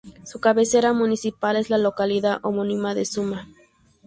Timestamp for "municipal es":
0.93-1.69